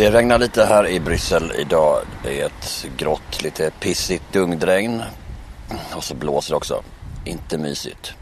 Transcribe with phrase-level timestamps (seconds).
[0.00, 1.98] Det regnar lite här i Bryssel idag.
[2.22, 5.02] Det är ett grått, lite pissigt dungdregn.
[5.94, 6.82] Och så blåser det också.
[7.24, 8.12] Inte mysigt.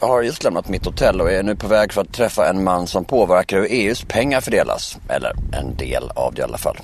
[0.00, 2.64] Jag har just lämnat mitt hotell och är nu på väg för att träffa en
[2.64, 4.98] man som påverkar hur EUs pengar fördelas.
[5.08, 6.78] Eller en del av det i alla fall.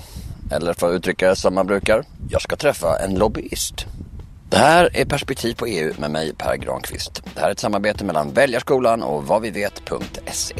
[0.51, 2.03] Eller för att uttrycka det som man brukar.
[2.29, 3.85] Jag ska träffa en lobbyist.
[4.49, 7.21] Det här är Perspektiv på EU med mig Per Granqvist.
[7.33, 10.55] Det här är ett samarbete mellan Väljarskolan och vadvivet.se.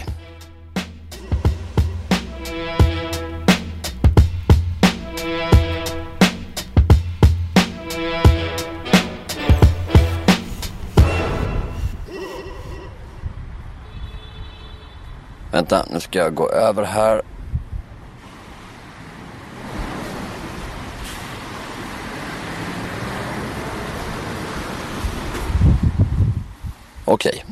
[15.51, 17.21] Vänta, nu ska jag gå över här.
[27.05, 27.45] Okej.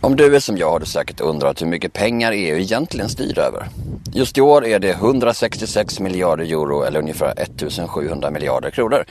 [0.00, 3.38] Om du är som jag har du säkert undrat hur mycket pengar EU egentligen styr
[3.38, 3.68] över.
[4.12, 9.04] Just i år är det 166 miljarder euro eller ungefär 1700 miljarder kronor.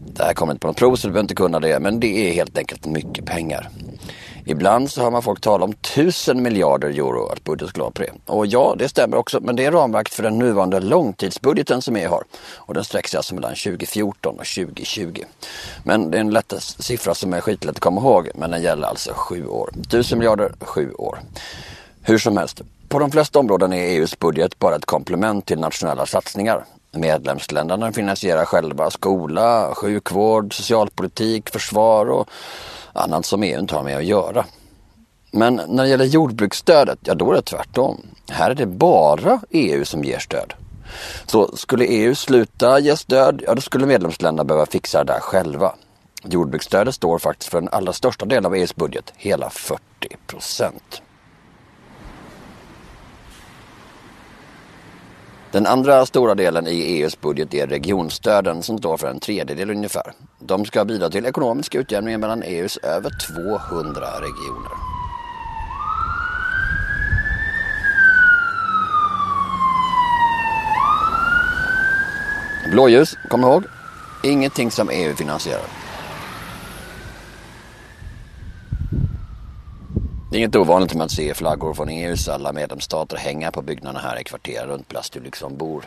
[0.00, 2.30] Det här kommer inte på något prov så du behöver inte kunna det men det
[2.30, 3.68] är helt enkelt mycket pengar.
[4.44, 8.02] Ibland så hör man folk tala om tusen miljarder euro att budgeten skulle vara på
[8.02, 8.12] det.
[8.26, 12.10] Och ja, det stämmer också, men det är ramverket för den nuvarande långtidsbudgeten som EU
[12.10, 12.24] har.
[12.56, 15.24] Och den sträcker sig alltså mellan 2014 och 2020.
[15.84, 18.88] Men det är en lätt siffra som är skitlätt att komma ihåg, men den gäller
[18.88, 19.70] alltså sju år.
[19.90, 21.18] Tusen miljarder, sju år.
[22.02, 26.06] Hur som helst, på de flesta områden är EUs budget bara ett komplement till nationella
[26.06, 26.64] satsningar.
[26.92, 32.28] Medlemsländerna finansierar själva skola, sjukvård, socialpolitik, försvar och
[32.92, 34.44] annat som EU inte har med att göra.
[35.30, 38.06] Men när det gäller jordbruksstödet, ja då är det tvärtom.
[38.30, 40.54] Här är det bara EU som ger stöd.
[41.26, 45.74] Så skulle EU sluta ge stöd, ja då skulle medlemsländerna behöva fixa det där själva.
[46.24, 49.82] Jordbruksstödet står faktiskt för den allra största delen av EUs budget, hela 40
[50.26, 51.01] procent.
[55.52, 60.12] Den andra stora delen i EUs budget är regionstöden som står för en tredjedel ungefär.
[60.38, 64.72] De ska bidra till ekonomisk utjämning mellan EUs över 200 regioner.
[72.70, 73.64] Blåljus, kom ihåg.
[74.22, 75.81] Ingenting som EU finansierar.
[80.32, 84.00] Det är inget ovanligt med att se flaggor från EUs alla medlemsstater hänga på byggnaderna
[84.00, 85.84] här i kvarteren runt Place du Luxembourg.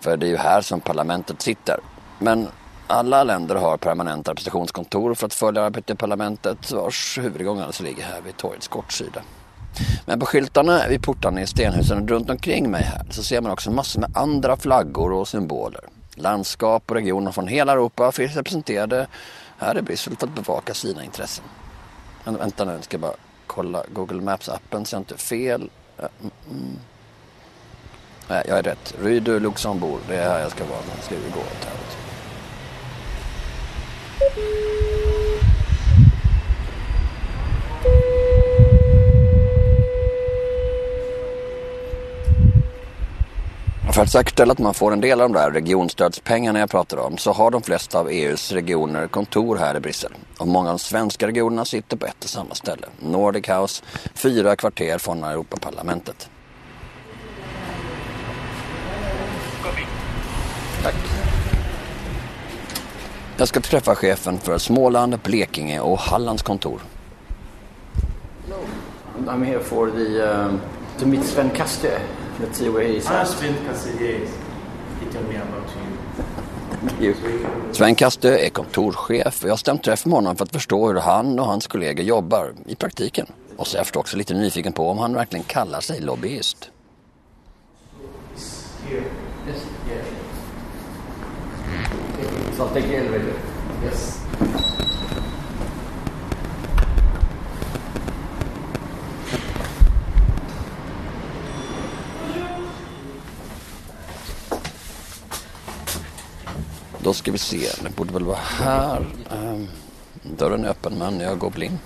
[0.00, 1.80] För det är ju här som parlamentet sitter.
[2.18, 2.48] Men
[2.86, 8.02] alla länder har permanenta representationskontor för att följa arbetet i parlamentet vars huvudgång alltså ligger
[8.02, 9.22] här vid torgets kortsida.
[10.06, 13.70] Men på skyltarna vid portarna i stenhusen runt omkring mig här så ser man också
[13.70, 15.84] massor med andra flaggor och symboler.
[16.14, 19.06] Landskap och regioner från hela Europa finns representerade
[19.58, 21.44] här i Bryssel för att bevaka sina intressen.
[22.24, 23.14] Men vänta nu, ska jag bara
[23.46, 25.70] kolla Google Maps-appen så jag inte fel.
[25.98, 26.10] Mm,
[26.50, 26.78] mm.
[28.28, 28.94] Nej, jag är rätt.
[28.98, 29.40] Rue Luxemburg.
[29.40, 30.80] Luxembourg, det är här jag ska vara.
[30.80, 31.74] Nu ska vi gå åt här.
[43.92, 47.18] För att säkerställa att man får en del av de där regionstödspengarna jag pratar om
[47.18, 50.12] så har de flesta av EUs regioner kontor här i Bryssel.
[50.38, 52.86] Och många av de svenska regionerna sitter på ett och samma ställe.
[53.00, 53.82] Nordic House,
[54.14, 56.30] fyra kvarter från Europaparlamentet.
[60.82, 60.94] Tack.
[63.36, 66.80] Jag ska träffa chefen för Småland, Blekinge och Hallands kontor.
[69.26, 70.60] I'm here for the um,
[70.98, 72.00] to meet Sven Kaste.
[72.40, 73.28] Let's see where he's Ah, at.
[73.28, 74.30] Sven Casillas.
[75.00, 75.68] He told me about
[77.00, 77.14] you.
[77.72, 81.00] Sven Kastö är kontorschef och jag har stämt träff med honom för att förstå hur
[81.00, 83.26] han och hans kollegor jobbar i praktiken.
[83.56, 86.70] Och så är jag förstås också lite nyfiken på om han verkligen kallar sig lobbyist.
[93.84, 94.20] Yes.
[107.04, 109.06] Då ska vi se, det borde väl vara här.
[109.32, 109.68] Ehm,
[110.22, 111.78] dörren är öppen men jag går blind.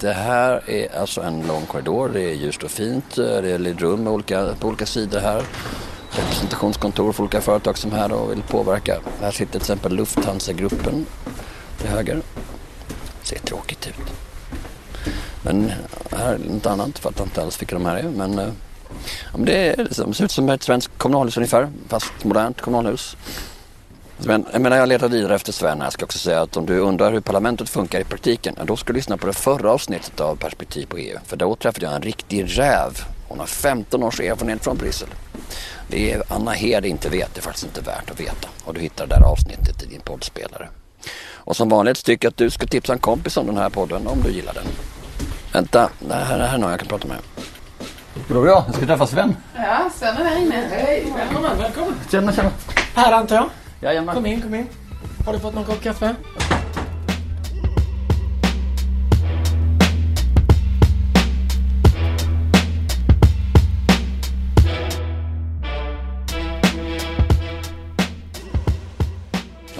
[0.00, 2.08] Det här är alltså en lång korridor.
[2.08, 3.16] Det är ljust och fint.
[3.16, 5.42] Det är lite rum med olika, på olika sidor här.
[6.10, 8.98] Representationskontor för olika företag som är här och vill påverka.
[9.20, 11.06] Här sitter till exempel Lufthansa-gruppen
[11.78, 12.22] till höger.
[13.22, 14.12] Ser tråkigt ut.
[15.42, 15.72] Men
[16.10, 16.98] här är något annat.
[16.98, 18.08] Fattar inte alls vilka de här är.
[18.08, 18.48] Men, eh,
[19.32, 21.70] ja, men det är liksom, ser ut som ett svenskt kommunalhus ungefär.
[21.88, 23.16] Fast modernt kommunalhus.
[24.18, 25.86] Men jag menar jag letar vidare efter Sven här.
[25.86, 28.56] Jag ska också säga att om du undrar hur parlamentet funkar i praktiken.
[28.64, 31.18] Då ska du lyssna på det förra avsnittet av Perspektiv på EU.
[31.26, 33.04] För då träffade jag en riktig räv.
[33.28, 35.08] Hon har 15 års erfarenhet från Bryssel.
[35.88, 38.48] Det är Anna Hed inte vet, det är faktiskt inte värt att veta.
[38.64, 40.68] Och du hittar det där avsnittet i din poddspelare.
[41.34, 44.06] Och som vanligt tycker jag att du ska tipsa en kompis om den här podden
[44.06, 44.64] om du gillar den.
[45.52, 47.16] Vänta, det här, det här är någon jag kan prata med.
[48.14, 48.46] Det bra?
[48.46, 49.36] Jag ska träffa Sven.
[49.56, 50.68] Ja, Sven är där inne.
[50.70, 51.94] Hej, välkommen, välkommen.
[52.10, 52.50] Tjena, tjena.
[52.94, 53.50] Här antar jag.
[53.82, 54.14] Jajamän.
[54.14, 54.66] Kom in, kom in.
[55.26, 56.14] Har du fått någon kopp kaffe?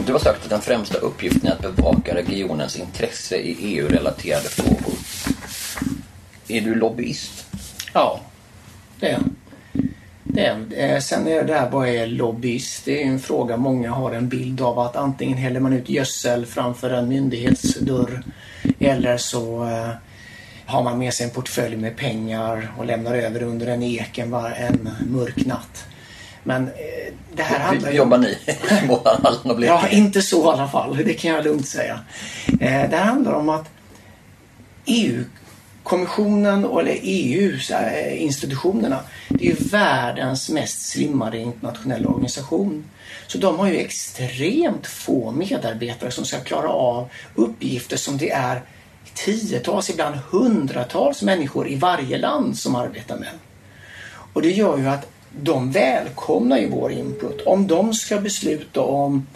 [0.07, 4.95] Du har sagt att den främsta uppgiften är att bevaka regionens intresse i EU-relaterade frågor.
[6.49, 7.47] Är du lobbyist?
[7.93, 8.21] Ja,
[9.01, 9.42] det är jag.
[10.37, 10.93] Är jag.
[10.95, 12.85] Eh, Sen är det där vad är lobbyist?
[12.85, 16.47] Det är en fråga många har en bild av att antingen häller man ut gödsel
[16.47, 18.23] framför en myndighetsdörr
[18.81, 19.91] eller så eh,
[20.67, 24.51] har man med sig en portfölj med pengar och lämnar över under en eken var
[24.51, 25.85] en mörk natt.
[26.43, 28.39] Men eh, det här handlar ju Jobbar ni i
[28.89, 29.81] båda Halland och Blekinge?
[29.83, 30.97] Ja, inte så i alla fall.
[30.97, 32.01] Det kan jag lugnt säga.
[32.47, 33.71] Eh, det här handlar om att
[34.87, 39.01] EU-kommissionen eller EU-institutionerna
[39.39, 42.85] det är ju världens mest slimmade internationella organisation.
[43.27, 48.63] Så de har ju extremt få medarbetare som ska klara av uppgifter som det är
[49.15, 53.33] tiotals, ibland hundratals människor i varje land som arbetar med.
[54.33, 57.41] Och det gör ju att de välkomnar ju vår input.
[57.47, 59.27] Om de ska besluta om,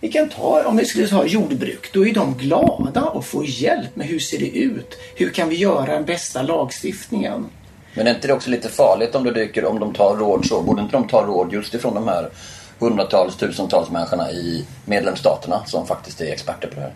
[0.00, 3.96] vi kan ta, om vi skulle ta jordbruk, då är de glada att få hjälp
[3.96, 4.98] med hur ser det ut?
[5.16, 7.46] Hur kan vi göra den bästa lagstiftningen?
[7.96, 10.62] Men är inte det också lite farligt om, det dyker, om de tar råd så?
[10.62, 12.30] Borde inte de ta råd just ifrån de här
[12.78, 16.94] hundratals, tusentals människorna i medlemsstaterna som faktiskt är experter på det här?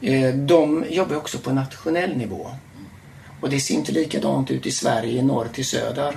[0.00, 2.50] Eh, de jobbar ju också på nationell nivå.
[3.40, 6.16] Och det ser inte likadant ut i Sverige, norr till söder.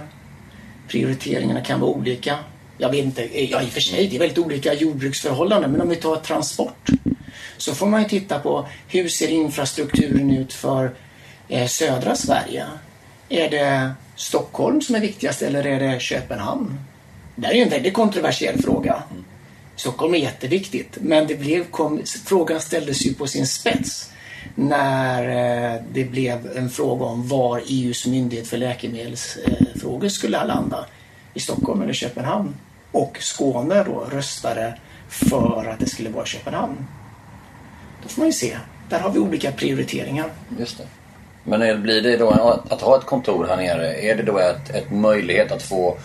[0.87, 2.37] Prioriteringarna kan vara olika.
[2.77, 5.81] Jag vet inte, eh, ja i och för sig, det är väldigt olika jordbruksförhållanden, men
[5.81, 6.89] om vi tar transport
[7.57, 10.91] så får man ju titta på hur ser infrastrukturen ut för
[11.47, 12.65] eh, södra Sverige?
[13.29, 16.79] Är det Stockholm som är viktigast eller är det Köpenhamn?
[17.35, 19.03] Det här är ju en väldigt kontroversiell fråga.
[19.75, 24.11] Stockholm är jätteviktigt, men det blev, kom, frågan ställdes ju på sin spets
[24.55, 30.85] när eh, det blev en fråga om var EUs myndighet för läkemedelsfrågor skulle landa.
[31.33, 32.55] I Stockholm eller Köpenhamn.
[32.91, 34.77] Och Skåne då röstade
[35.09, 36.87] för att det skulle vara Köpenhamn.
[38.03, 38.57] Då får man ju se.
[38.89, 40.31] Där har vi olika prioriteringar.
[40.59, 40.83] Just det.
[41.49, 44.37] Men är, blir det då att, att ha ett kontor här nere, är det då
[44.37, 45.97] ett, ett möjlighet att få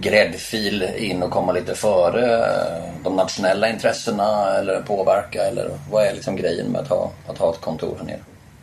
[0.00, 5.42] gräddfil in och komma lite före eh, de nationella intressena eller påverka?
[5.42, 8.20] Eller vad är liksom grejen med att ha, att ha ett kontor här nere?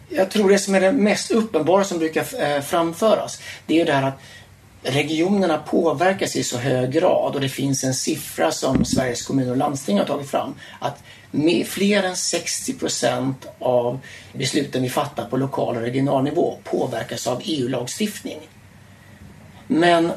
[0.09, 3.85] Jag tror det som är det mest uppenbara som brukar eh, framföras det är ju
[3.85, 4.19] det här att
[4.85, 9.57] regionerna påverkas i så hög grad och det finns en siffra som Sveriges kommuner och
[9.57, 11.03] landsting har tagit fram att
[11.65, 13.99] fler än 60 procent av
[14.33, 18.39] besluten vi fattar på lokal och regional nivå påverkas av EU-lagstiftning.
[19.67, 20.11] Men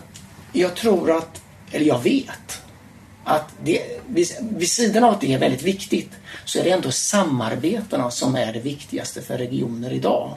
[0.53, 1.43] jag tror att,
[1.73, 2.63] eller jag vet,
[3.25, 6.11] att det, vid, vid sidan av att det är väldigt viktigt
[6.45, 10.33] så är det ändå samarbetena som är det viktigaste för regioner idag.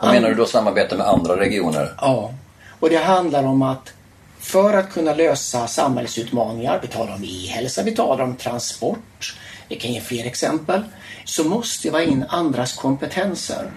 [0.00, 1.94] Och menar du då samarbete med andra regioner?
[2.00, 2.34] Ja,
[2.80, 3.92] och det handlar om att
[4.40, 9.36] för att kunna lösa samhällsutmaningar, vi talar om e-hälsa, vi talar om transport,
[9.68, 10.82] vi kan ge fler exempel,
[11.24, 13.70] så måste vi ha in andras kompetenser.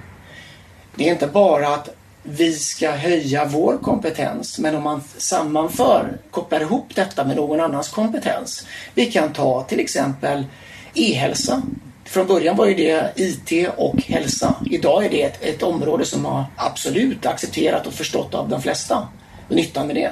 [0.95, 1.89] Det är inte bara att
[2.23, 7.89] vi ska höja vår kompetens, men om man sammanför, kopplar ihop detta med någon annans
[7.89, 8.65] kompetens.
[8.93, 10.45] Vi kan ta till exempel
[10.93, 11.61] e-hälsa.
[12.09, 14.55] Från början var ju det IT och hälsa.
[14.71, 19.07] Idag är det ett, ett område som har absolut accepterat och förstått av de flesta.
[19.49, 20.11] Och nyttan med det.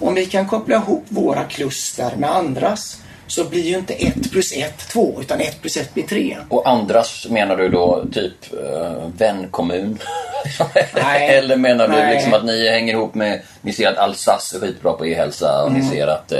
[0.00, 4.52] Om vi kan koppla ihop våra kluster med andras så blir ju inte 1 plus
[4.56, 6.36] 1 2 utan 1 plus 1 blir 3.
[6.48, 9.98] Och andras menar du då typ uh, vänkommun?
[10.94, 11.28] Nej.
[11.38, 12.14] Eller menar du Nej.
[12.14, 15.68] liksom att ni hänger ihop med, ni ser att Alsace är skitbra på e-hälsa och
[15.68, 15.80] Mm.
[15.80, 16.38] ni ser att uh,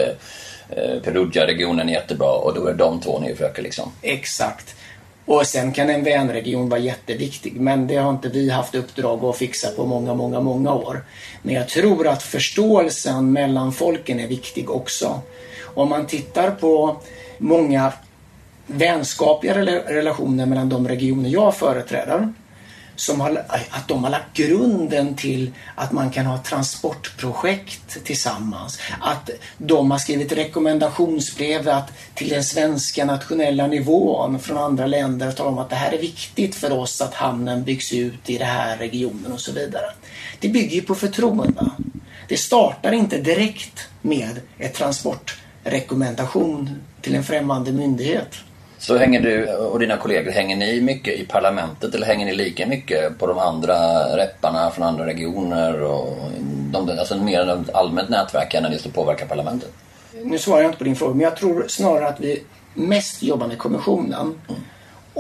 [0.71, 3.93] Eh, Perugia-regionen är jättebra och då är de två ni försöker liksom.
[4.03, 4.75] Exakt.
[5.25, 9.37] Och sen kan en vänregion vara jätteviktig men det har inte vi haft uppdrag att
[9.37, 11.05] fixa på många, många, många år.
[11.43, 15.21] Men jag tror att förståelsen mellan folken är viktig också.
[15.75, 16.97] Om man tittar på
[17.39, 17.93] många
[18.67, 19.55] vänskapliga
[19.87, 22.33] relationer mellan de regioner jag företräder
[22.99, 28.79] som har, att de har lagt grunden till att man kan ha transportprojekt tillsammans.
[29.01, 35.37] Att de har skrivit rekommendationsbrev att, till den svenska nationella nivån från andra länder och
[35.37, 38.49] talar om att det här är viktigt för oss att hamnen byggs ut i den
[38.49, 39.87] här regionen och så vidare.
[40.41, 41.71] Det bygger ju på förtroende.
[42.29, 48.37] Det startar inte direkt med ett transportrekommendation till en främmande myndighet.
[48.79, 52.67] Så hänger du och dina kollegor, hänger ni mycket i parlamentet eller hänger ni lika
[52.67, 53.77] mycket på de andra
[54.17, 55.83] repparna från andra regioner?
[55.83, 56.17] Och
[56.73, 59.71] de, alltså mer ett allmänt nätverk än just att påverka parlamentet?
[60.25, 62.43] Nu svarar jag inte på din fråga, men jag tror snarare att vi
[62.75, 64.35] mest jobbar med kommissionen.
[64.49, 64.61] Mm.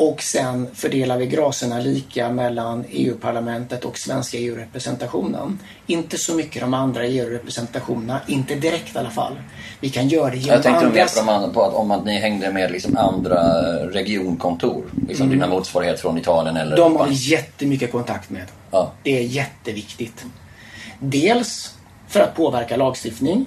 [0.00, 5.58] Och sen fördelar vi graserna lika mellan EU-parlamentet och svenska EU-representationen.
[5.86, 9.32] Inte så mycket de andra EU-representationerna, inte direkt i alla fall.
[9.80, 11.16] Vi kan göra det genom Jag tänkte andras...
[11.16, 13.42] mer på, de, på att om att ni hängde med liksom andra
[13.86, 14.84] regionkontor.
[15.08, 15.38] Liksom mm.
[15.38, 16.76] dina motsvarigheter från Italien eller...
[16.76, 18.44] De har vi jättemycket kontakt med.
[18.70, 18.92] Ja.
[19.02, 20.24] Det är jätteviktigt.
[20.98, 21.74] Dels
[22.08, 23.46] för att påverka lagstiftning.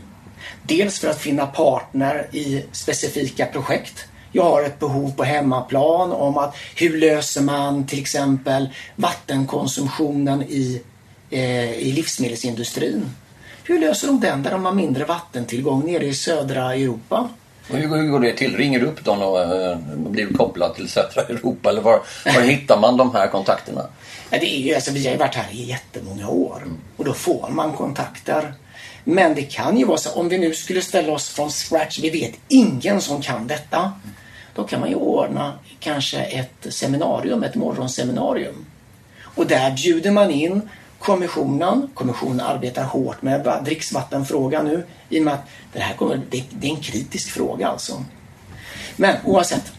[0.63, 6.37] Dels för att finna partner i specifika projekt jag har ett behov på hemmaplan om
[6.37, 10.81] att hur löser man till exempel vattenkonsumtionen i,
[11.29, 13.15] eh, i livsmedelsindustrin.
[13.63, 17.29] Hur löser de den där de har mindre vattentillgång nere i södra Europa?
[17.69, 18.57] Och hur, hur går det till?
[18.57, 21.69] Ringer du upp dem och äh, blir kopplad till södra Europa?
[21.69, 23.81] Eller var, var hittar man de här kontakterna?
[24.29, 26.63] Ja, det är ju, alltså, vi har ju varit här i jättemånga år
[26.97, 28.53] och då får man kontakter.
[29.03, 32.09] Men det kan ju vara så om vi nu skulle ställa oss från scratch, vi
[32.09, 33.91] vet ingen som kan detta.
[34.55, 38.65] Då kan man ju ordna kanske ett seminarium, ett morgonseminarium.
[39.35, 41.89] Och där bjuder man in kommissionen.
[41.93, 46.67] Kommissionen arbetar hårt med dricksvattenfrågan nu i och med att det här kommer, det, det
[46.67, 48.03] är en kritisk fråga alltså.
[48.95, 49.71] Men oavsett.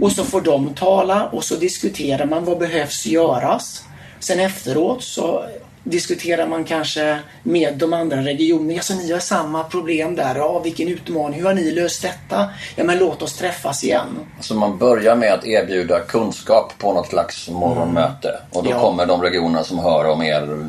[0.00, 3.84] Och så får de tala och så diskuterar man vad behövs göras.
[4.20, 5.44] Sen efteråt så
[5.84, 8.74] diskuterar man kanske med de andra regionerna.
[8.74, 10.36] Alltså ni har samma problem där.
[10.36, 11.38] Ja, vilken utmaning.
[11.38, 12.50] Hur har ni löst detta?
[12.76, 14.18] Ja, men låt oss träffas igen.
[14.40, 18.28] Så man börjar med att erbjuda kunskap på något slags morgonmöte.
[18.28, 18.40] Mm.
[18.50, 18.80] Och då ja.
[18.80, 20.66] kommer de regionerna som hör om er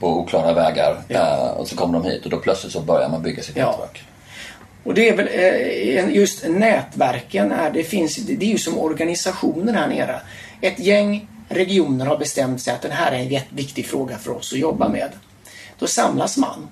[0.00, 1.02] på oklara vägar.
[1.08, 1.18] Ja.
[1.18, 3.70] Eh, och så kommer de hit och då plötsligt så börjar man bygga sitt ja.
[3.70, 4.02] nätverk.
[4.84, 9.72] Och det är väl eh, just nätverken är, det finns, det är ju som organisationer
[9.72, 10.20] här nere.
[10.60, 14.52] Ett gäng regioner har bestämt sig att den här är en viktig fråga för oss
[14.52, 15.10] att jobba med.
[15.78, 16.68] Då samlas man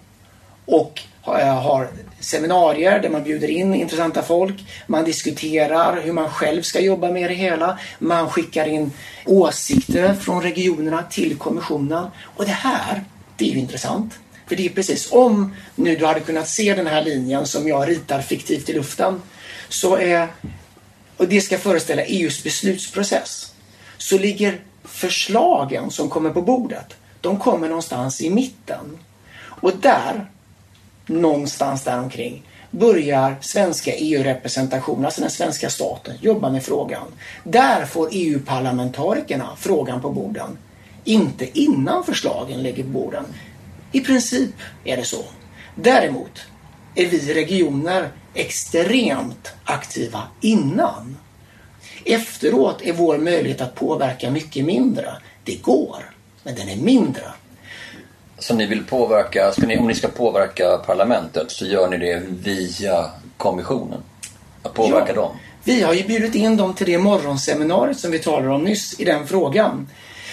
[0.64, 1.88] och eh, har
[2.20, 4.64] seminarier där man bjuder in intressanta folk.
[4.86, 7.78] Man diskuterar hur man själv ska jobba med det hela.
[7.98, 8.92] Man skickar in
[9.24, 12.06] åsikter från regionerna till kommissionen.
[12.36, 13.04] Och det här,
[13.36, 14.18] det är ju intressant.
[14.46, 17.88] För det är precis, om nu du hade kunnat se den här linjen som jag
[17.88, 19.22] ritar fiktivt i luften,
[19.68, 20.28] så är,
[21.16, 23.52] och det ska föreställa EUs beslutsprocess
[23.98, 28.98] så ligger förslagen som kommer på bordet, de kommer någonstans i mitten.
[29.38, 30.26] Och där,
[31.06, 37.06] någonstans där omkring börjar svenska EU-representationen, alltså den svenska staten, jobba med frågan.
[37.44, 40.58] Där får EU-parlamentarikerna frågan på borden.
[41.04, 43.24] Inte innan förslagen ligger på borden.
[43.92, 45.24] I princip är det så.
[45.74, 46.46] Däremot
[46.94, 51.16] är vi regioner extremt aktiva innan.
[52.06, 55.12] Efteråt är vår möjlighet att påverka mycket mindre.
[55.44, 55.96] Det går,
[56.42, 57.22] men den är mindre.
[58.38, 63.10] Så ni vill påverka, ni, om ni ska påverka parlamentet så gör ni det via
[63.36, 64.00] kommissionen?
[64.62, 65.14] Att påverka ja.
[65.14, 65.36] dem?
[65.64, 69.04] Vi har ju bjudit in dem till det morgonseminariet som vi talade om nyss i
[69.04, 69.88] den frågan.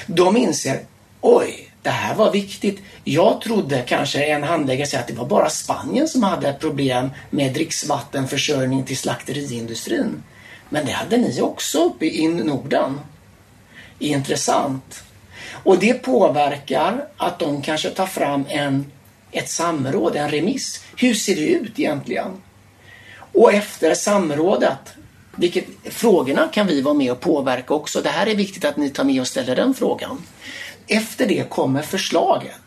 [0.05, 0.79] De inser,
[1.21, 2.79] oj, det här var viktigt.
[3.03, 7.53] Jag trodde kanske en handläggare säger att det var bara Spanien som hade problem med
[7.53, 10.23] dricksvattenförsörjning till slakteriindustrin.
[10.73, 12.99] Men det hade ni också uppe i Norden.
[13.99, 15.03] Intressant.
[15.51, 18.91] Och det påverkar att de kanske tar fram en,
[19.31, 20.83] ett samråd, en remiss.
[20.97, 22.41] Hur ser det ut egentligen?
[23.33, 24.93] Och efter samrådet,
[25.35, 28.01] vilket, frågorna kan vi vara med och påverka också.
[28.01, 30.21] Det här är viktigt att ni tar med och ställer den frågan.
[30.87, 32.61] Efter det kommer förslaget.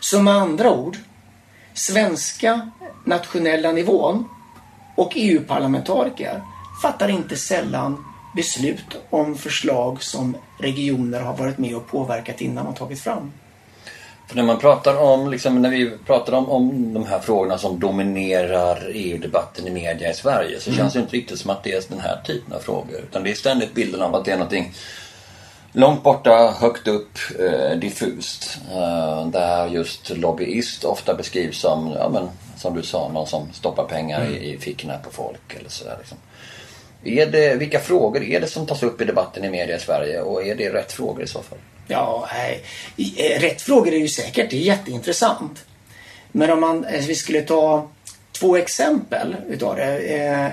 [0.00, 0.96] Så med andra ord,
[1.74, 2.70] svenska
[3.04, 4.28] nationella nivån
[4.96, 6.42] och EU-parlamentariker
[6.82, 8.04] fattar inte sällan
[8.36, 13.32] beslut om förslag som regioner har varit med och påverkat innan och tagit fram.
[14.28, 17.80] För när man pratar om, liksom, när vi pratar om, om de här frågorna som
[17.80, 20.78] dominerar EU-debatten i media i Sverige så mm.
[20.78, 23.00] känns det inte riktigt som att det är den här typen av frågor.
[23.10, 24.74] Utan det är ständigt bilden av att det är någonting
[25.72, 28.58] långt borta, högt upp, eh, diffust.
[28.72, 33.84] Eh, där just lobbyist ofta beskrivs som, ja men som du sa, någon som stoppar
[33.84, 34.34] pengar mm.
[34.34, 35.96] i, i fickorna på folk eller sådär.
[35.98, 36.18] Liksom.
[37.04, 40.20] Är det, vilka frågor är det som tas upp i debatten i media i Sverige
[40.20, 41.58] och är det rätt frågor i så fall?
[41.86, 42.62] Ja, nej.
[43.16, 44.50] Eh, rätt frågor är ju säkert.
[44.50, 45.64] Det är jätteintressant.
[46.32, 47.88] Men om man, eh, vi skulle ta
[48.32, 49.98] två exempel utav det.
[49.98, 50.46] Eh,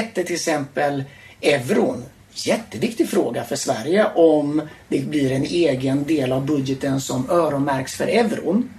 [0.00, 1.04] ett är till exempel
[1.40, 2.04] euron.
[2.34, 8.06] Jätteviktig fråga för Sverige om det blir en egen del av budgeten som öronmärks för
[8.06, 8.70] euron.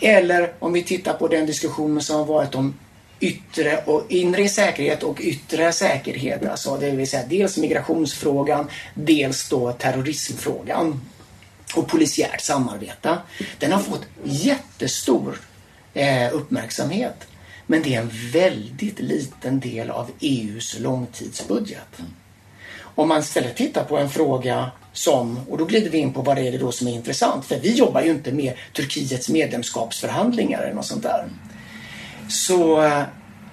[0.00, 2.74] Eller om vi tittar på den diskussionen som har varit om
[3.22, 6.46] yttre och inre säkerhet och yttre säkerhet.
[6.46, 11.00] Alltså det vill säga dels migrationsfrågan, dels då terrorismfrågan
[11.74, 13.18] och polisiärt samarbete.
[13.58, 15.40] Den har fått jättestor
[15.94, 17.26] eh, uppmärksamhet.
[17.66, 22.00] Men det är en väldigt liten del av EUs långtidsbudget.
[22.94, 26.36] Om man istället tittar på en fråga som, och då glider vi in på vad
[26.36, 30.74] det är då som är intressant, för vi jobbar ju inte med Turkiets medlemskapsförhandlingar eller
[30.74, 31.28] något sånt där.
[32.28, 33.02] Så eh,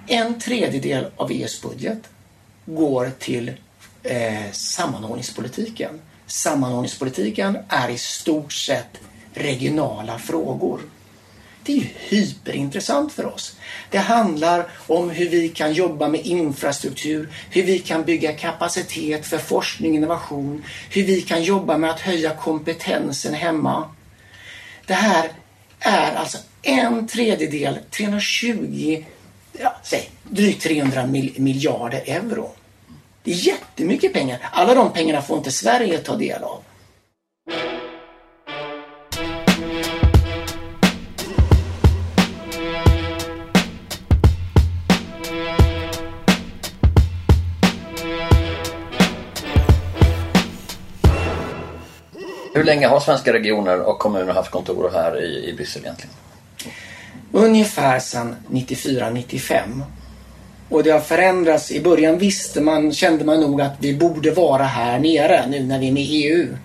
[0.06, 1.98] en tredjedel av EUs budget
[2.66, 3.52] går till
[4.02, 6.00] eh, sammanhållningspolitiken.
[6.26, 9.00] Sammanhållningspolitiken är i stort sett
[9.34, 10.80] regionala frågor.
[11.62, 13.56] Det är ju hyperintressant för oss.
[13.90, 19.38] Det handlar om hur vi kan jobba med infrastruktur, hur vi kan bygga kapacitet för
[19.38, 23.90] forskning och innovation, hur vi kan jobba med att höja kompetensen hemma.
[24.86, 25.30] Det här
[25.80, 29.04] är alltså en tredjedel, 320,
[29.52, 32.50] ja, säg drygt 300 miljarder euro.
[33.22, 34.38] Det är jättemycket pengar.
[34.52, 36.62] Alla de pengarna får inte Sverige ta del av.
[52.54, 56.14] Hur länge har svenska regioner och kommuner haft kontor här i, i Bryssel egentligen?
[57.32, 59.82] Ungefär sedan 94-95.
[60.68, 61.70] Och det har förändrats.
[61.70, 65.78] I början visste man, kände man nog att vi borde vara här nere nu när
[65.78, 66.56] vi är med i EU.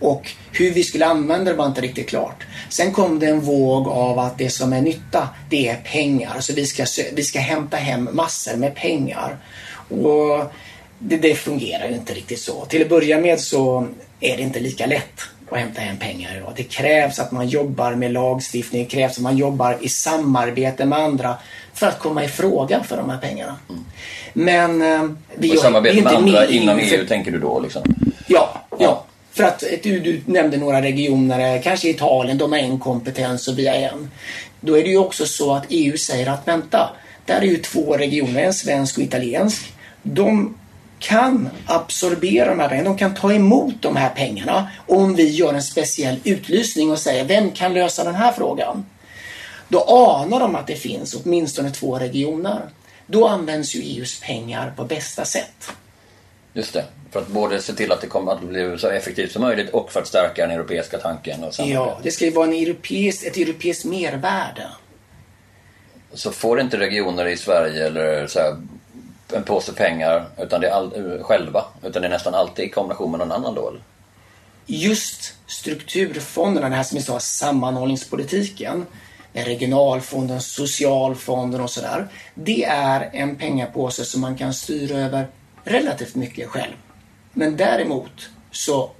[0.00, 2.46] Och hur vi skulle använda det var inte riktigt klart.
[2.68, 6.40] Sen kom det en våg av att det som är nytta, det är pengar.
[6.40, 9.38] Så vi ska, vi ska hämta hem massor med pengar.
[9.88, 10.52] Och
[10.98, 12.64] det, det fungerar ju inte riktigt så.
[12.64, 13.86] Till att börja med så
[14.20, 15.20] är det inte lika lätt
[15.54, 16.52] att hämta hem pengar idag.
[16.56, 20.98] Det krävs att man jobbar med lagstiftning, det krävs att man jobbar i samarbete med
[20.98, 21.34] andra
[21.74, 23.56] för att komma i fråga för de här pengarna.
[23.68, 23.84] Mm.
[24.32, 27.06] Men eh, vi och samarbete med andra inom EU för...
[27.06, 27.60] tänker du då?
[27.60, 27.82] Liksom?
[28.26, 29.04] Ja, ja.
[29.32, 33.68] För att du, du nämnde några regioner, kanske Italien, de har en kompetens och vi
[33.68, 34.10] har en.
[34.60, 36.90] Då är det ju också så att EU säger att vänta,
[37.26, 39.72] där är ju två regioner, en svensk och italiensk.
[40.02, 40.54] De
[41.02, 42.88] kan absorbera de här pengarna.
[42.88, 47.24] De kan ta emot de här pengarna om vi gör en speciell utlysning och säger
[47.24, 48.86] vem kan lösa den här frågan?
[49.68, 52.60] Då anar de att det finns åtminstone två regioner.
[53.06, 55.72] Då används ju EUs pengar på bästa sätt.
[56.54, 59.42] Just det, för att både se till att det kommer att bli så effektivt som
[59.42, 61.44] möjligt och för att stärka den europeiska tanken.
[61.44, 64.66] Och ja, det ska ju vara en europeisk, ett europeiskt mervärde.
[66.14, 68.56] Så får inte regioner i Sverige eller så här,
[69.34, 71.64] en påse pengar utan det är all, eh, själva.
[71.82, 73.68] Utan det är nästan alltid i kombination med någon annan då?
[73.68, 73.80] Eller?
[74.66, 78.86] Just strukturfonderna, det här som vi sa, sammanhållningspolitiken,
[79.32, 82.08] regionalfonden, socialfonden och sådär.
[82.34, 85.26] Det är en pengapåse som man kan styra över
[85.64, 86.74] relativt mycket själv.
[87.32, 88.90] Men däremot så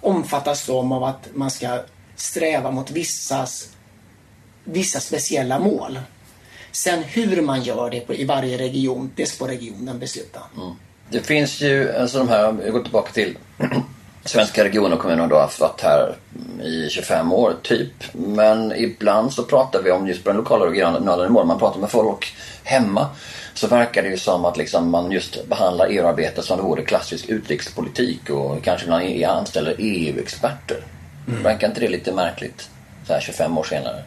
[0.00, 1.82] omfattas de av att man ska
[2.16, 3.68] sträva mot vissas,
[4.64, 5.98] vissa speciella mål.
[6.72, 10.40] Sen hur man gör det på, i varje region, det får regionen besluta.
[10.56, 10.72] Mm.
[11.10, 13.38] Det finns ju, alltså de här, jag går tillbaka till
[14.24, 16.16] svenska regioner och kommuner har varit här
[16.64, 17.92] i 25 år typ.
[18.12, 21.80] Men ibland så pratar vi om just på den lokala och regionala nivån, man pratar
[21.80, 23.06] med folk hemma.
[23.54, 27.28] Så verkar det ju som att liksom man just behandlar EU-arbete som det vore klassisk
[27.28, 30.84] utrikespolitik och kanske man anställer EU-experter.
[31.28, 31.42] Mm.
[31.42, 32.70] Verkar inte det lite märkligt
[33.06, 34.04] så här 25 år senare?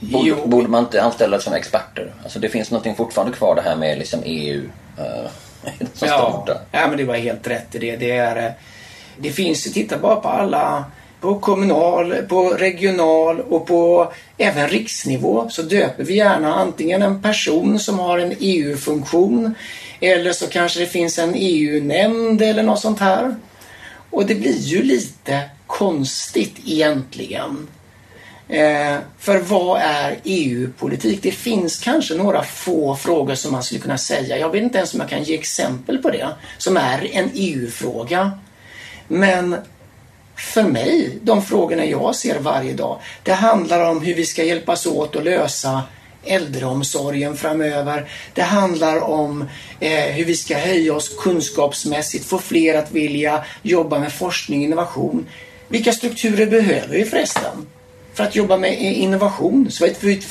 [0.00, 2.14] Borde, borde, man inte anställa som experter?
[2.22, 4.60] Alltså det finns någonting fortfarande kvar det här med liksom EU.
[4.98, 5.30] Uh,
[5.94, 7.96] som ja, ja, men det var helt rätt i det.
[7.96, 8.52] Det, är, eh,
[9.16, 10.84] det finns, titta bara på alla
[11.24, 17.78] på kommunal, på regional och på även riksnivå så döper vi gärna antingen en person
[17.78, 19.54] som har en EU-funktion
[20.00, 23.36] eller så kanske det finns en EU-nämnd eller något sånt här.
[24.10, 27.68] Och det blir ju lite konstigt egentligen.
[28.48, 31.22] Eh, för vad är EU-politik?
[31.22, 34.38] Det finns kanske några få frågor som man skulle kunna säga.
[34.38, 36.28] Jag vet inte ens om jag kan ge exempel på det.
[36.58, 38.38] Som är en EU-fråga.
[39.08, 39.56] Men
[40.36, 44.86] för mig, de frågorna jag ser varje dag, det handlar om hur vi ska hjälpas
[44.86, 45.82] åt att lösa
[46.24, 48.10] äldreomsorgen framöver.
[48.34, 49.48] Det handlar om
[49.80, 54.64] eh, hur vi ska höja oss kunskapsmässigt, få fler att vilja jobba med forskning och
[54.64, 55.26] innovation.
[55.68, 57.66] Vilka strukturer behöver vi förresten?
[58.14, 60.22] För att jobba med innovation så att, vi,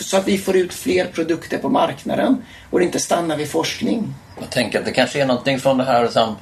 [0.00, 4.14] så att vi får ut fler produkter på marknaden och inte stannar vid forskning.
[4.40, 6.36] Jag tänker att det kanske är någonting från det här som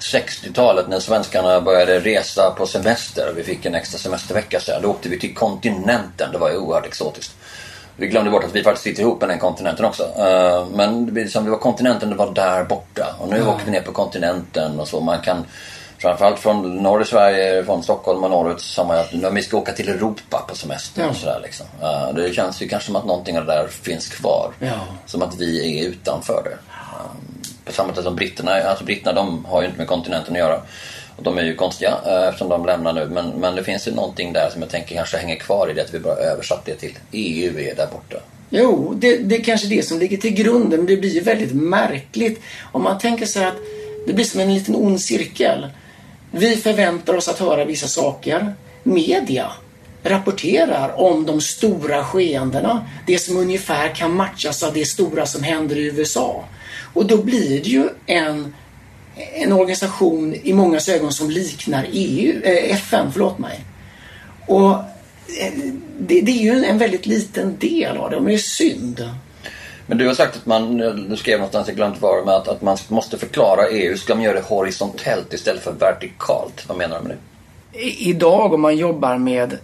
[0.00, 4.88] 60-talet när svenskarna började resa på semester och vi fick en extra semestervecka så då
[4.88, 6.32] åkte vi till kontinenten.
[6.32, 7.36] Det var ju oerhört exotiskt.
[7.96, 10.02] Vi glömde bort att vi faktiskt sitter ihop med den kontinenten också.
[10.02, 13.16] Uh, men det, var kontinenten, det var där borta.
[13.18, 13.48] Och nu mm.
[13.48, 15.00] åker vi ner på kontinenten och så.
[15.00, 15.44] Man kan
[16.06, 19.72] Framförallt från norr i Sverige, från Stockholm och norrut sa man att vi ska åka
[19.72, 21.02] till Europa på semester.
[21.02, 21.08] Ja.
[21.08, 21.66] Och sådär, liksom.
[22.14, 24.52] det känns ju kanske som att någonting av det där finns kvar.
[24.58, 24.80] Ja.
[25.06, 26.56] Som att vi är utanför det.
[27.64, 28.50] På samma sätt som britterna.
[28.50, 30.60] Alltså britterna de har ju inte med kontinenten att göra.
[31.16, 33.06] Och de är ju konstiga uh, eftersom de lämnar nu.
[33.06, 35.82] Men, men det finns ju någonting där som jag tänker kanske hänger kvar i det.
[35.82, 38.16] Att vi bara översatt det till EU är där borta.
[38.50, 40.78] Jo, det, det är kanske det som ligger till grunden.
[40.78, 42.40] Men det blir ju väldigt märkligt.
[42.72, 43.56] Om man tänker sig att
[44.06, 45.66] det blir som en liten ond cirkel.
[46.38, 48.54] Vi förväntar oss att höra vissa saker.
[48.82, 49.52] Media
[50.02, 52.86] rapporterar om de stora skeendena.
[53.06, 56.44] Det som ungefär kan matchas av det stora som händer i USA.
[56.94, 58.54] Och då blir det ju en,
[59.34, 63.06] en organisation i många ögon som liknar EU, eh, FN.
[63.12, 63.60] Förlåt mig.
[64.46, 64.70] Och
[65.40, 65.52] eh,
[65.98, 69.10] det, det, är ju en väldigt liten del av det, men det är synd.
[69.86, 70.76] Men du har sagt att man,
[71.08, 73.96] du skrev någonstans, jag glömde var med att, att man måste förklara EU.
[73.96, 76.64] Ska man göra det horisontellt istället för vertikalt?
[76.68, 77.22] Vad menar du med det?
[77.82, 79.58] Idag om man jobbar med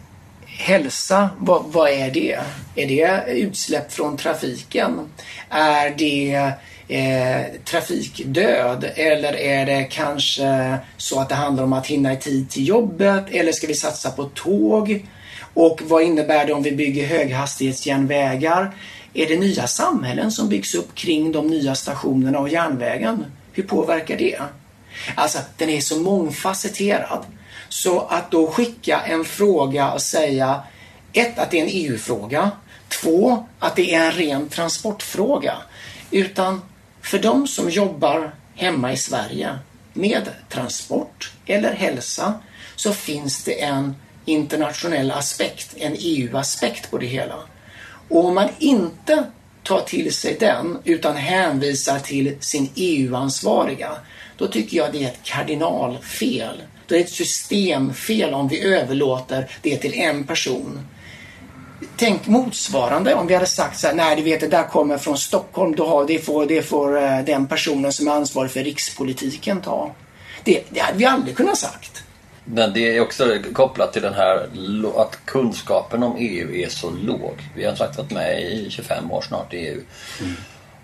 [0.47, 2.39] hälsa, vad, vad är det?
[2.75, 5.01] Är det utsläpp från trafiken?
[5.49, 6.53] Är det
[6.89, 8.91] eh, trafikdöd?
[8.95, 13.25] Eller är det kanske så att det handlar om att hinna i tid till jobbet?
[13.31, 15.07] Eller ska vi satsa på tåg?
[15.55, 18.75] Och vad innebär det om vi bygger höghastighetsjärnvägar?
[19.15, 23.25] Är det nya samhällen som byggs upp kring de nya stationerna och järnvägen?
[23.53, 24.41] Hur påverkar det?
[25.15, 27.25] Alltså, den är så mångfacetterad.
[27.69, 30.63] Så att då skicka en fråga och säga
[31.13, 32.51] ett, att det är en EU-fråga.
[32.89, 35.57] Två, att det är en ren transportfråga.
[36.11, 36.63] Utan
[37.03, 39.59] för de som jobbar hemma i Sverige
[39.93, 42.35] med transport eller hälsa
[42.77, 43.95] så finns det en
[44.25, 47.35] internationell aspekt, en EU-aspekt på det hela.
[48.13, 49.25] Och om man inte
[49.63, 53.91] tar till sig den utan hänvisar till sin EU-ansvariga,
[54.37, 56.63] då tycker jag det är ett kardinalfel.
[56.87, 60.81] Då är det ett systemfel om vi överlåter det till en person.
[61.97, 65.19] Tänk motsvarande om vi hade sagt så här, nej du vet det där kommer från
[65.19, 69.61] Stockholm, då har, det, får, det får eh, den personen som är ansvarig för rikspolitiken
[69.61, 69.95] ta.
[70.45, 72.03] Det, det hade vi aldrig kunnat sagt.
[72.45, 74.49] Men det är också kopplat till den här
[74.97, 77.35] att kunskapen om EU är så låg.
[77.57, 79.81] Vi har sagt varit med i 25 år snart i EU.
[80.21, 80.35] Mm.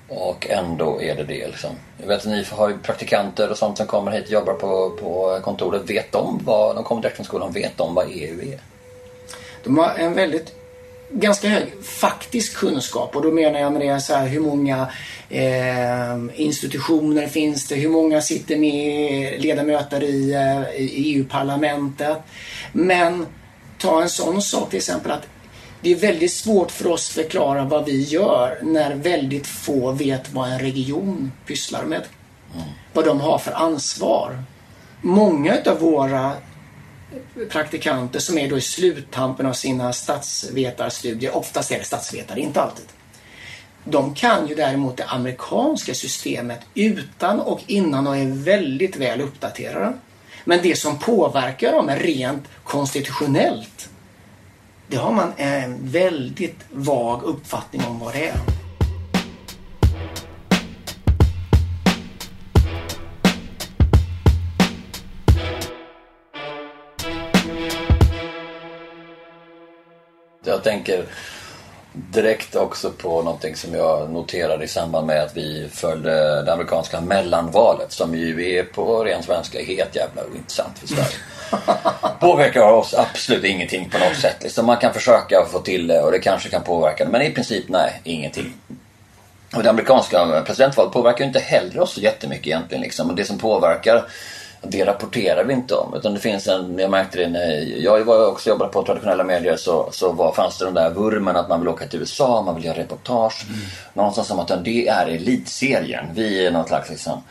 [0.09, 1.71] Och ändå är det det liksom.
[2.01, 4.91] Jag vet att ni har ju praktikanter och sånt som kommer hit och jobbar på,
[4.91, 5.91] på kontoret.
[5.91, 8.61] Vet de vad, de kommer direkt från skolan, vet de vad EU är?
[9.65, 10.55] De har en väldigt
[11.11, 14.89] ganska hög faktisk kunskap och då menar jag med det så här, hur många
[15.29, 17.75] eh, institutioner finns det?
[17.75, 22.19] Hur många sitter med ledamöter i, eh, i EU-parlamentet?
[22.73, 23.27] Men
[23.79, 25.29] ta en sån sak till exempel att
[25.81, 30.33] det är väldigt svårt för oss att förklara vad vi gör när väldigt få vet
[30.33, 32.03] vad en region pysslar med.
[32.55, 32.67] Mm.
[32.93, 34.43] Vad de har för ansvar.
[35.03, 36.33] Många av våra
[37.51, 42.87] praktikanter som är då i sluttampen av sina statsvetarstudier, oftast är det statsvetare, inte alltid.
[43.85, 49.93] De kan ju däremot det amerikanska systemet utan och innan och är väldigt väl uppdaterade.
[50.45, 53.89] Men det som påverkar dem rent konstitutionellt,
[54.89, 58.58] det har man en väldigt vag uppfattning om vad det är.
[70.49, 71.05] Jag tänker
[71.93, 77.01] direkt också på någonting som jag noterade i samband med att vi följde det amerikanska
[77.01, 81.17] mellanvalet som ju är på ren svenska helt jävla intressant för Sverige.
[82.21, 84.37] Påverkar oss absolut ingenting på något sätt.
[84.43, 87.31] Liksom man kan försöka få till det och det kanske kan påverka det men i
[87.31, 88.55] princip nej, ingenting.
[89.57, 92.83] Och det amerikanska presidentvalet påverkar ju inte heller oss så jättemycket egentligen.
[92.83, 93.11] Liksom.
[93.11, 94.05] Och det som påverkar
[94.63, 95.95] det rapporterar vi inte om.
[95.95, 99.57] Utan det finns en, jag märkte det när jag var också jobbade på traditionella medier
[99.57, 102.55] så, så var, fanns det den där vurmen att man vill åka till USA, man
[102.55, 103.47] vill göra reportage.
[103.49, 103.61] Mm.
[103.95, 106.07] Någonstans som att det är elitserien.
[106.15, 107.23] Vi är någon slags liksom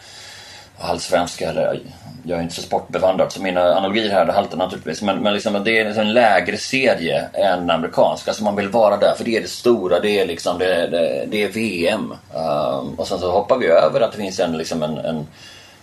[0.79, 1.79] halvsvenska eller
[2.23, 5.01] jag är inte så sportbevandrad så mina analogier här haltar naturligtvis.
[5.01, 8.27] Men, men liksom, det är liksom en lägre serie än amerikansk.
[8.27, 11.25] Alltså man vill vara där för det är det stora, det är, liksom, det, det,
[11.27, 12.13] det är VM.
[12.33, 15.27] Um, och sen så hoppar vi över att det finns en, liksom en, en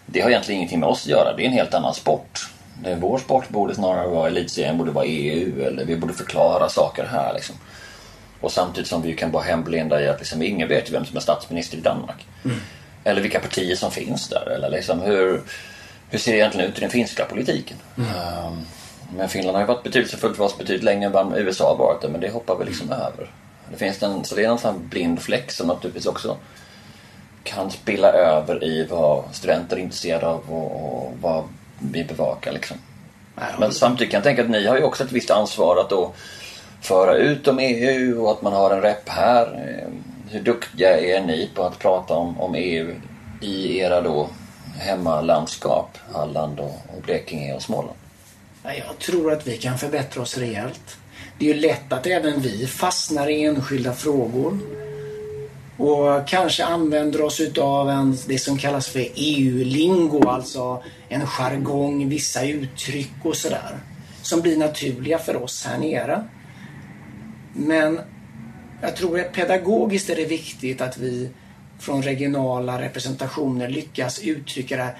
[0.06, 1.36] det har egentligen ingenting med oss att göra.
[1.36, 2.48] Det är en helt annan sport.
[2.82, 6.68] Det är vår sport borde snarare vara elitserien, borde vara EU eller vi borde förklara
[6.68, 7.34] saker här.
[7.34, 7.56] Liksom.
[8.40, 11.20] Och samtidigt som vi kan vara hemblinda i att liksom, ingen vet vem som är
[11.20, 12.26] statsminister i Danmark.
[12.44, 12.56] Mm.
[13.04, 14.50] Eller vilka partier som finns där.
[14.50, 15.42] Eller liksom hur,
[16.10, 17.76] hur ser det egentligen ut i den finska politiken?
[17.96, 18.60] Mm.
[19.16, 22.02] Men Finland har ju varit betydelsefullt för oss betydligt längre än vad USA har varit
[22.02, 23.30] det, men det hoppar vi liksom över.
[23.70, 26.36] Det finns en, så det är någon sån blind fläck som naturligtvis också
[27.44, 31.44] kan spilla över i vad studenter är intresserade av och, och vad
[31.78, 32.52] vi bevakar.
[32.52, 32.76] Liksom.
[33.58, 36.12] Men samtidigt kan jag tänka att ni har ju också ett visst ansvar att då
[36.80, 39.74] föra ut om EU och att man har en rep här.
[40.30, 42.94] Hur duktiga är ni på att prata om, om EU
[43.40, 44.28] i era då
[44.78, 47.96] hemmalandskap, Halland och, och Blekinge och Småland?
[48.62, 50.96] Jag tror att vi kan förbättra oss rejält.
[51.38, 54.58] Det är ju lätt att även vi fastnar i enskilda frågor
[55.76, 62.44] och kanske använder oss utav en, det som kallas för EU-lingo, alltså en jargong, vissa
[62.44, 63.78] uttryck och sådär.
[64.22, 66.24] Som blir naturliga för oss här nere.
[67.52, 68.00] Men
[68.82, 71.30] jag tror att pedagogiskt är det viktigt att vi
[71.78, 74.94] från regionala representationer lyckas uttrycka det.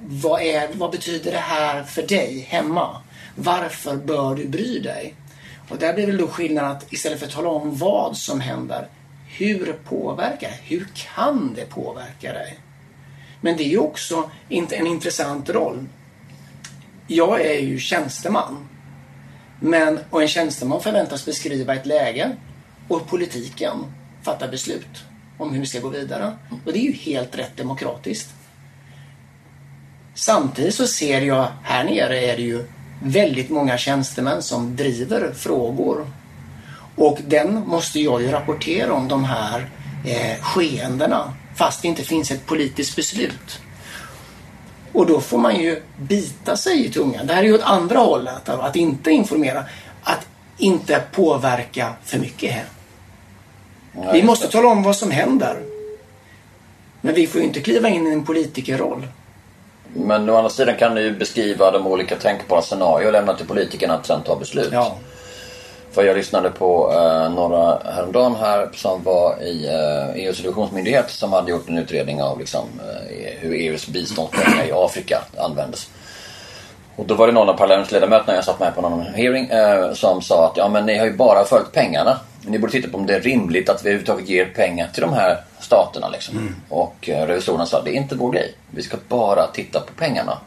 [0.00, 3.02] Vad, är, vad betyder det här för dig hemma?
[3.36, 5.14] Varför bör du bry dig?
[5.68, 8.88] Och där blir väl då skillnaden att istället för att tala om vad som händer,
[9.40, 10.50] hur påverkar?
[10.62, 12.58] Hur kan det påverka dig?
[13.40, 15.86] Men det är ju också en intressant roll.
[17.06, 18.68] Jag är ju tjänsteman.
[19.60, 22.36] Men, och en tjänsteman förväntas beskriva ett läge
[22.88, 23.76] och politiken
[24.22, 25.04] fattar beslut
[25.38, 26.36] om hur vi ska gå vidare.
[26.66, 28.34] Och det är ju helt rätt demokratiskt.
[30.14, 32.64] Samtidigt så ser jag här nere är det ju
[33.02, 36.06] väldigt många tjänstemän som driver frågor.
[36.96, 39.70] Och den måste jag ju rapportera om de här
[40.06, 43.60] eh, skeendena fast det inte finns ett politiskt beslut.
[44.92, 47.26] Och då får man ju bita sig i tungan.
[47.26, 49.64] Det här är ju åt andra hållet, att inte informera.
[50.02, 50.26] Att
[50.58, 52.64] inte påverka för mycket här.
[54.12, 55.56] Vi måste tala om vad som händer.
[57.00, 59.06] Men vi får ju inte kliva in i en politikerroll.
[59.94, 63.46] Men å andra sidan kan du ju beskriva de olika tänkbara scenarier och lämna till
[63.46, 64.68] politikerna att sen ta beslut.
[64.72, 64.96] Ja.
[65.92, 71.32] För jag lyssnade på eh, några häromdagen här som var i eh, EUs revisionsmyndighet som
[71.32, 75.90] hade gjort en utredning av liksom, eh, hur EUs biståndspengar i Afrika användes.
[76.96, 80.22] Och då var det någon av parlamentsledamöterna, jag satt med på någon hearing, eh, som
[80.22, 82.18] sa att ja men ni har ju bara följt pengarna.
[82.46, 85.12] Ni borde titta på om det är rimligt att vi överhuvudtaget ger pengar till de
[85.12, 86.08] här staterna.
[86.08, 86.36] Liksom.
[86.38, 86.54] Mm.
[86.68, 88.54] Och eh, revisorerna sa att det är inte vår grej.
[88.70, 90.38] Vi ska bara titta på pengarna.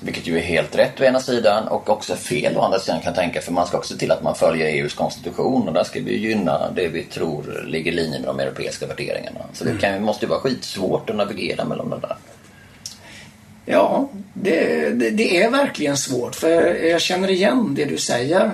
[0.00, 3.06] Vilket ju är helt rätt å ena sidan och också fel å andra sidan kan
[3.06, 3.40] jag tänka.
[3.40, 6.18] För man ska också se till att man följer EUs konstitution och där ska vi
[6.18, 9.40] gynna det vi tror ligger i linje med de europeiska värderingarna.
[9.52, 12.16] Så det kan, måste ju vara skitsvårt att navigera mellan de där.
[13.64, 16.34] Ja, det, det, det, är verkligen svårt.
[16.34, 18.50] För jag känner igen det du säger.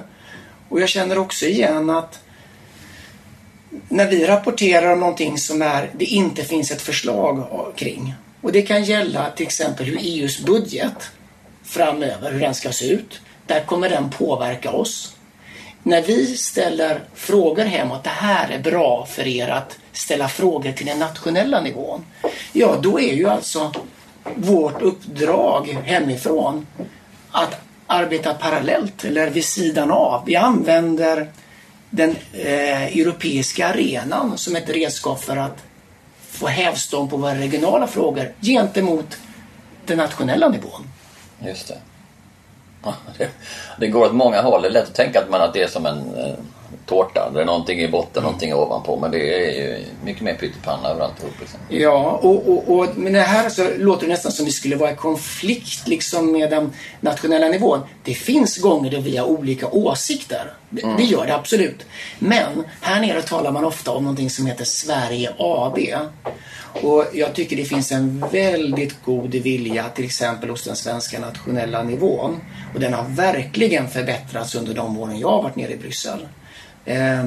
[0.69, 2.21] Och jag känner också igen att
[3.89, 8.15] när vi rapporterar om någonting som är, det inte finns ett förslag kring.
[8.41, 11.11] Och det kan gälla till exempel hur EUs budget
[11.65, 13.21] framöver, hur den ska se ut.
[13.47, 15.17] Där kommer den påverka oss.
[15.83, 20.87] När vi ställer frågor hemåt, det här är bra för er att ställa frågor till
[20.87, 22.05] den nationella nivån.
[22.53, 23.73] Ja, då är ju alltså
[24.35, 26.67] vårt uppdrag hemifrån
[27.31, 30.23] att arbeta parallellt eller vid sidan av.
[30.27, 31.31] Vi använder
[31.91, 35.59] den eh, europeiska arenan som ett redskap för att
[36.31, 39.19] få hävstång på våra regionala frågor gentemot
[39.87, 40.92] den nationella nivån.
[41.47, 41.79] Just det.
[43.79, 44.63] Det går åt många håll.
[44.63, 46.35] Det är lätt att tänka att, man, att det är som en eh,
[46.87, 47.31] tårta.
[47.35, 48.25] Det är någonting i botten, mm.
[48.25, 48.99] någonting ovanpå.
[49.01, 51.33] Men det är ju mycket mer pyttipanna över alltihop.
[51.41, 51.61] Liksom.
[51.69, 54.93] Ja, och, och, och men det här så låter det nästan som vi skulle vara
[54.93, 57.81] i konflikt liksom med den nationella nivån.
[58.05, 60.53] Det finns gånger då vi har olika åsikter.
[60.83, 60.97] Mm.
[60.97, 61.87] Det gör det absolut.
[62.19, 65.79] Men här nere talar man ofta om någonting som heter Sverige AB.
[66.73, 71.83] Och jag tycker det finns en väldigt god vilja till exempel hos den svenska nationella
[71.83, 72.41] nivån.
[72.75, 76.29] Och den har verkligen förbättrats under de åren jag har varit nere i Bryssel.
[76.85, 77.25] Eh,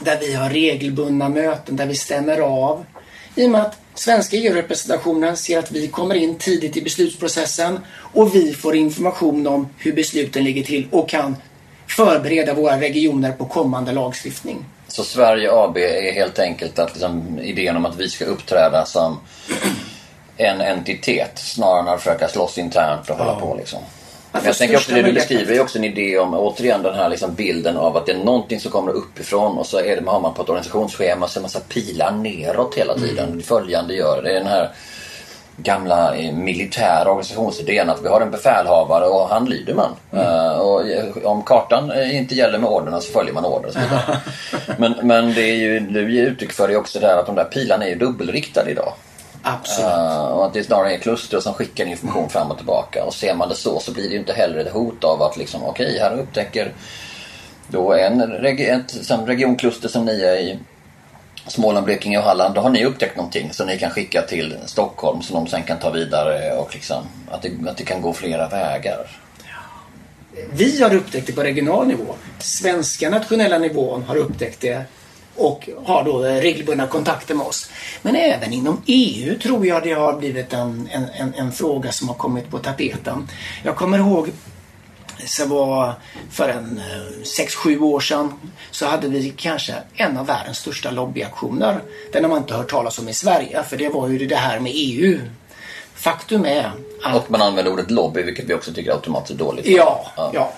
[0.00, 2.84] där vi har regelbundna möten där vi stämmer av.
[3.34, 8.34] I och med att svenska EU-representationen ser att vi kommer in tidigt i beslutsprocessen och
[8.34, 11.36] vi får information om hur besluten ligger till och kan
[11.86, 14.64] förbereda våra regioner på kommande lagstiftning.
[14.90, 19.20] Så Sverige AB är helt enkelt att liksom, idén om att vi ska uppträda som
[20.36, 23.78] en entitet snarare än att försöka slåss internt och hålla på liksom.
[24.32, 27.08] Men jag tänker också det du beskriver är också en idé om återigen den här
[27.08, 30.20] liksom bilden av att det är någonting som kommer uppifrån och så är det, har
[30.20, 33.28] man på ett organisationsschema så är det en massa pilar neråt hela tiden.
[33.28, 33.42] Mm.
[33.42, 34.30] Följande gör det.
[34.30, 34.70] är den här
[35.62, 39.96] gamla eh, militära organisationsidén att vi har en befälhavare och han lyder man.
[40.12, 40.26] Mm.
[40.26, 40.82] Uh, och
[41.24, 43.72] om kartan eh, inte gäller med orderna så följer man order.
[44.78, 47.44] men, men det är ju, du ger uttryck för det också där att de där
[47.44, 48.92] pilarna är dubbelriktade idag.
[49.42, 49.90] Absolut.
[49.90, 53.04] Uh, och att det snarare är kluster som skickar information fram och tillbaka.
[53.04, 55.36] Och ser man det så så blir det ju inte heller ett hot av att
[55.36, 56.72] liksom okej, okay, här upptäcker
[57.68, 60.58] då en reg ett som regionkluster som ni är i
[61.46, 62.54] Småland, Blekinge och Halland.
[62.54, 65.78] Då har ni upptäckt någonting som ni kan skicka till Stockholm som de sen kan
[65.78, 69.06] ta vidare och liksom att det, att det kan gå flera vägar.
[70.52, 72.14] Vi har upptäckt det på regional nivå.
[72.38, 74.84] Svenska nationella nivån har upptäckt det
[75.36, 77.70] och har då regelbundna kontakter med oss.
[78.02, 82.08] Men även inom EU tror jag det har blivit en, en, en, en fråga som
[82.08, 83.28] har kommit på tapeten.
[83.62, 84.30] Jag kommer ihåg
[85.26, 85.92] så var
[86.30, 86.80] för en
[87.22, 88.32] 6-7 eh, år sedan
[88.70, 91.80] så hade vi kanske en av världens största lobbyaktioner.
[92.12, 94.60] Den har man inte hört talas om i Sverige för det var ju det här
[94.60, 95.18] med EU.
[95.94, 96.72] Faktum är
[97.04, 97.16] att...
[97.16, 99.66] Och man använder ordet lobby vilket vi också tycker automatiskt är dåligt.
[99.66, 100.30] Ja, ja.
[100.34, 100.52] ja.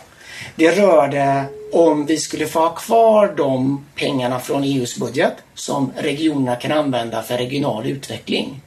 [0.56, 6.56] Det rörde om vi skulle få ha kvar de pengarna från EUs budget som regionerna
[6.56, 8.60] kan använda för regional utveckling.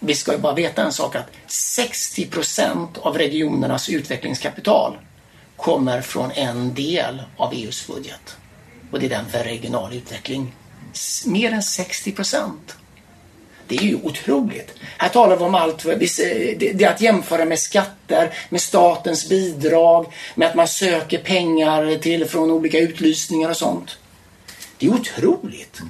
[0.00, 4.96] Vi ska ju bara veta en sak att 60% av regionernas utvecklingskapital
[5.56, 8.36] kommer från en del av EUs budget.
[8.90, 10.54] Och det är den för regional utveckling.
[11.26, 12.76] Mer än 60 procent.
[13.68, 14.74] Det är ju otroligt.
[14.98, 15.84] Här talar vi om allt.
[15.84, 22.28] Det är att jämföra med skatter, med statens bidrag, med att man söker pengar till
[22.28, 23.98] från olika utlysningar och sånt.
[24.78, 25.80] Det är otroligt.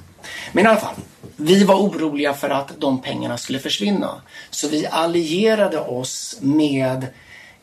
[0.51, 0.95] Men i alla fall,
[1.35, 4.21] vi var oroliga för att de pengarna skulle försvinna.
[4.49, 7.07] Så vi allierade oss med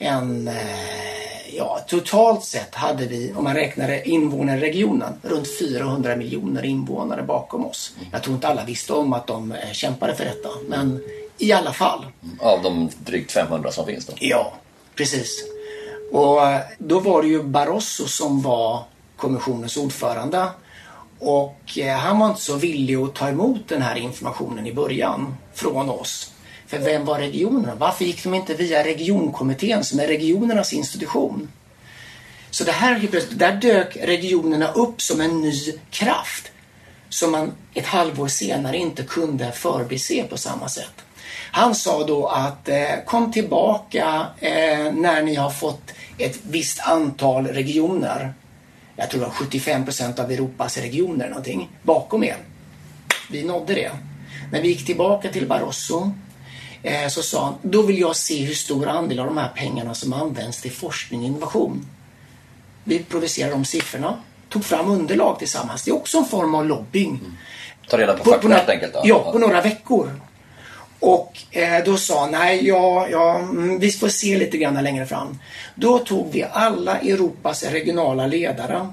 [0.02, 6.16] en eh, ja, totalt sett hade vi, om man räknar invånare i regionen, runt 400
[6.16, 7.92] miljoner invånare bakom oss.
[8.12, 11.02] Jag tror inte alla visste om att de eh, kämpade för detta, men
[11.38, 12.06] i alla fall.
[12.40, 14.12] Av de drygt 500 som finns då?
[14.20, 14.52] Ja,
[14.94, 15.44] precis.
[16.12, 18.82] Och eh, då var det ju Barroso som var
[19.16, 20.48] kommissionens ordförande.
[21.18, 25.90] Och han var inte så villig att ta emot den här informationen i början från
[25.90, 26.31] oss.
[26.72, 27.74] För vem var regionerna?
[27.74, 31.48] Varför gick de inte via regionkommittén som är regionernas institution?
[32.50, 35.52] Så det här, där dök regionerna upp som en ny
[35.90, 36.52] kraft
[37.08, 40.92] som man ett halvår senare inte kunde förbise på samma sätt.
[41.50, 47.46] Han sa då att eh, kom tillbaka eh, när ni har fått ett visst antal
[47.46, 48.34] regioner.
[48.96, 52.36] Jag tror det var 75 procent av Europas regioner någonting bakom er.
[53.30, 53.90] Vi nådde det.
[54.52, 56.12] När vi gick tillbaka till Barroso
[57.08, 60.12] så sa han, då vill jag se hur stor andel av de här pengarna som
[60.12, 61.86] används till forskning och innovation.
[62.84, 64.18] Vi producerade de siffrorna,
[64.48, 65.82] tog fram underlag tillsammans.
[65.82, 67.10] Det är också en form av lobbying.
[67.20, 67.36] Mm.
[67.88, 68.92] Ta reda på, på fakta helt enkelt?
[68.92, 69.00] Då.
[69.04, 70.20] Ja, på några veckor.
[71.00, 75.06] Och eh, då sa han, nej, ja, ja, mm, vi får se lite grann längre
[75.06, 75.38] fram.
[75.74, 78.86] Då tog vi alla Europas regionala ledare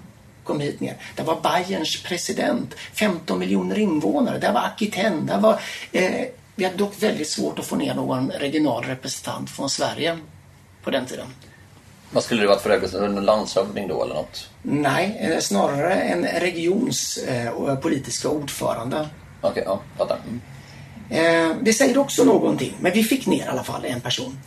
[0.50, 0.96] kom hit ner.
[1.16, 4.38] Det var Bayerns president, 15 miljoner invånare.
[4.38, 5.60] Det var Aquitaine, det var
[5.92, 6.26] eh,
[6.60, 10.18] vi hade dock väldigt svårt att få ner någon regional representant från Sverige
[10.84, 11.28] på den tiden.
[12.12, 13.18] Vad skulle det varit för representant?
[13.18, 14.50] En landshövding då eller något?
[14.62, 19.10] Nej, eh, snarare en regions eh, politiska ordförande.
[19.42, 20.18] Okej, okay, ja, fattar.
[20.28, 21.52] Mm.
[21.52, 24.40] Eh, det säger också någonting, men vi fick ner i alla fall en person.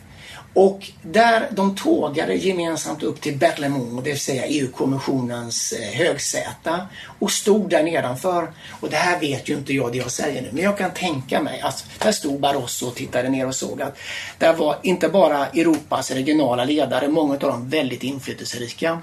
[0.53, 6.87] Och där de tågade gemensamt upp till Berlemont, det vill säga EU-kommissionens högsäta högsäte
[7.19, 8.53] och stod där nedanför.
[8.69, 11.41] Och det här vet ju inte jag det jag säger nu, men jag kan tänka
[11.41, 13.97] mig att där stod Barroso och tittade ner och såg att
[14.37, 19.01] där var inte bara Europas regionala ledare, många av dem väldigt inflytelserika.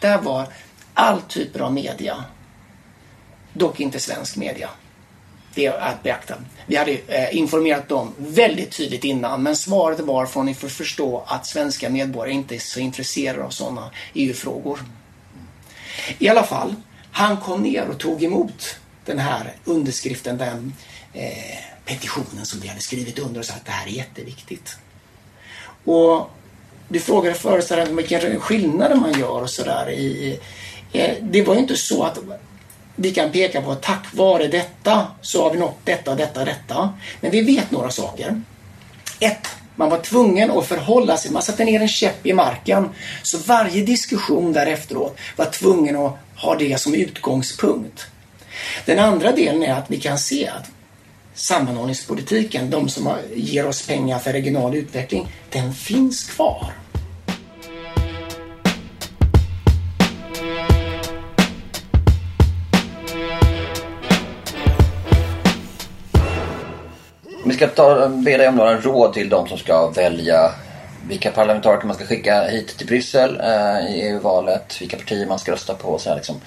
[0.00, 0.46] Där var
[0.94, 2.24] all typer av media,
[3.52, 4.70] dock inte svensk media
[5.54, 6.34] det är att beakta.
[6.66, 11.24] Vi hade eh, informerat dem väldigt tydligt innan men svaret var från ni får förstå
[11.26, 14.78] att svenska medborgare inte är så intresserade av sådana EU-frågor.
[16.18, 16.74] I alla fall,
[17.12, 20.74] han kom ner och tog emot den här underskriften, den
[21.12, 24.76] eh, petitionen som vi hade skrivit under och sa att det här är jätteviktigt.
[25.84, 26.30] Och
[26.88, 29.88] du frågade förut vilken skillnad man gör och sådär.
[30.92, 32.18] Eh, det var ju inte så att
[32.96, 36.44] vi kan peka på att tack vare detta så har vi nått detta, och detta,
[36.44, 36.92] detta.
[37.20, 38.42] Men vi vet några saker.
[39.20, 42.88] Ett, man var tvungen att förhålla sig, man satte ner en käpp i marken.
[43.22, 48.06] Så varje diskussion därefteråt var tvungen att ha det som utgångspunkt.
[48.84, 50.70] Den andra delen är att vi kan se att
[51.34, 56.72] sammanhållningspolitiken, de som ger oss pengar för regional utveckling, den finns kvar.
[67.62, 70.50] Ska ta, be dig om några råd till de som ska välja
[71.08, 75.52] vilka parlamentariker man ska skicka hit till Bryssel eh, i EU-valet, vilka partier man ska
[75.52, 75.98] rösta på.
[75.98, 76.40] Så här, liksom.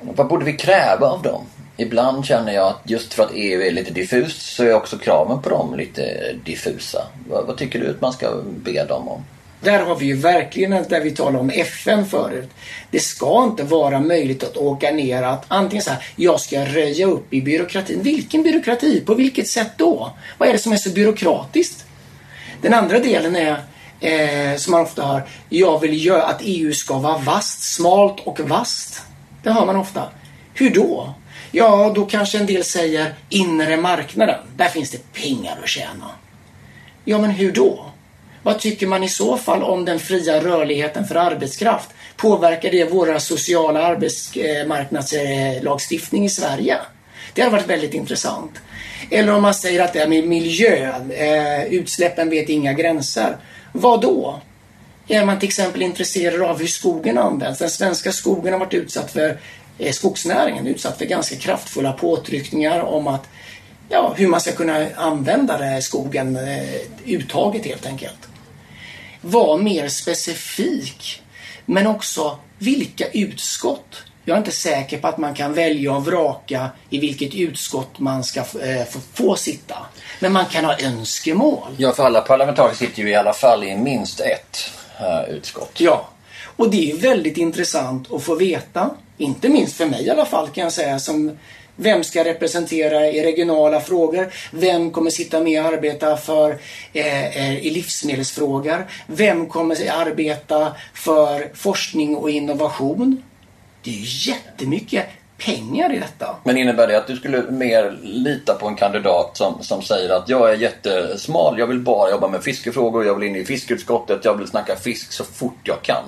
[0.00, 1.46] Vad borde vi kräva av dem?
[1.76, 5.42] ibland känner jag att just för att EU är lite diffust så är också kraven
[5.42, 7.06] på dem lite diffusa.
[7.28, 9.24] Vad, vad tycker du att man ska be dem om?
[9.64, 12.50] Där har vi ju verkligen, där vi talade om FN förut.
[12.90, 17.06] Det ska inte vara möjligt att åka ner att antingen så här, jag ska röja
[17.06, 18.02] upp i byråkratin.
[18.02, 19.00] Vilken byråkrati?
[19.00, 20.12] På vilket sätt då?
[20.38, 21.84] Vad är det som är så byråkratiskt?
[22.62, 23.56] Den andra delen är,
[24.00, 28.40] eh, som man ofta hör, jag vill göra att EU ska vara vast, smalt och
[28.40, 29.02] vast.
[29.42, 30.02] Det hör man ofta.
[30.54, 31.14] Hur då?
[31.50, 34.38] Ja, då kanske en del säger inre marknaden.
[34.56, 36.10] Där finns det pengar att tjäna.
[37.04, 37.93] Ja, men hur då?
[38.44, 41.90] Vad tycker man i så fall om den fria rörligheten för arbetskraft?
[42.16, 46.76] Påverkar det våra sociala arbetsmarknadslagstiftning i Sverige?
[47.34, 48.52] Det har varit väldigt intressant.
[49.10, 53.36] Eller om man säger att det är med miljön, eh, utsläppen vet inga gränser.
[53.72, 54.40] Vad då?
[55.08, 57.58] Är man till exempel intresserad av hur skogen används?
[57.58, 59.38] Den svenska skogen har varit utsatt för,
[59.78, 63.28] eh, skogsnäringen utsatt för ganska kraftfulla påtryckningar om att
[63.88, 66.64] ja, hur man ska kunna använda skogen, eh,
[67.06, 68.28] uttaget helt enkelt.
[69.24, 71.22] Var mer specifik,
[71.66, 74.02] men också vilka utskott.
[74.24, 78.24] Jag är inte säker på att man kan välja och vraka i vilket utskott man
[78.24, 79.76] ska eh, få, få sitta.
[80.20, 81.74] Men man kan ha önskemål.
[81.76, 84.70] Ja, för alla parlamentariker sitter ju i alla fall i minst ett
[85.00, 85.80] uh, utskott.
[85.80, 86.08] Ja,
[86.56, 88.90] och det är väldigt intressant att få veta.
[89.18, 91.38] Inte minst för mig i alla fall kan jag säga som
[91.76, 94.32] vem ska representera i regionala frågor?
[94.50, 96.58] Vem kommer sitta med och arbeta för
[96.92, 98.86] eh, eh, i livsmedelsfrågor?
[99.06, 103.22] Vem kommer arbeta för forskning och innovation?
[103.82, 105.06] Det är ju jättemycket
[105.38, 106.36] pengar i detta.
[106.44, 110.28] Men innebär det att du skulle mer lita på en kandidat som, som säger att
[110.28, 114.38] jag är jättesmal, jag vill bara jobba med fiskefrågor, jag vill in i fiskeutskottet, jag
[114.38, 116.04] vill snacka fisk så fort jag kan.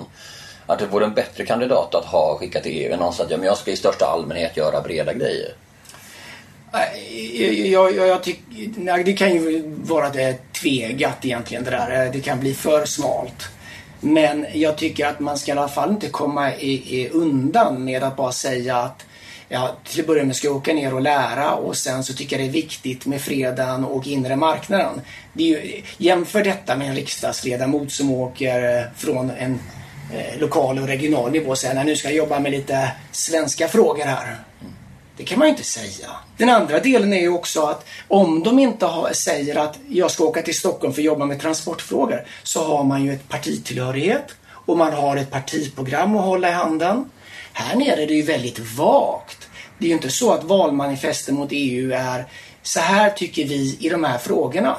[0.67, 3.31] Att det vore en bättre kandidat att ha skickat till EU än någon som att
[3.31, 5.53] ja, men jag ska i största allmänhet göra breda grejer.
[7.71, 12.09] Jag, jag, jag tycker, det kan ju vara det tvegat egentligen det där.
[12.13, 13.49] Det kan bli för smalt.
[13.99, 18.03] Men jag tycker att man ska i alla fall inte komma i, i undan med
[18.03, 19.05] att bara säga att
[19.49, 22.35] ja, till att börja med ska jag åka ner och lära och sen så tycker
[22.35, 25.01] jag det är viktigt med freden och inre marknaden.
[25.33, 29.59] Det är ju, jämför detta med en riksdagsledamot som åker från en
[30.13, 34.05] eh, lokal och regional nivå och säger nu ska jag jobba med lite svenska frågor
[34.05, 34.37] här.
[35.17, 36.09] Det kan man ju inte säga.
[36.37, 40.23] Den andra delen är ju också att om de inte har, säger att jag ska
[40.23, 44.77] åka till Stockholm för att jobba med transportfrågor så har man ju ett partitillhörighet och
[44.77, 47.09] man har ett partiprogram att hålla i handen.
[47.53, 49.47] Här nere är det ju väldigt vagt.
[49.77, 52.25] Det är ju inte så att valmanifesten mot EU är
[52.63, 54.77] så här tycker vi i de här frågorna.